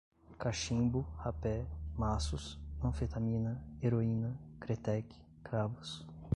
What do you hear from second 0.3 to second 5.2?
cachimbo, rapé, maços, anfetamina, heroína, kretek,